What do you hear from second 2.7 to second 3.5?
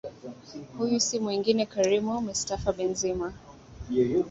Benzema